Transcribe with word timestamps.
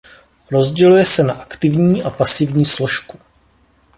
Rozděluje 0.51 1.05
se 1.05 1.23
na 1.23 1.33
aktivní 1.33 2.03
a 2.03 2.09
pasivní 2.09 2.65
složku. 2.65 3.19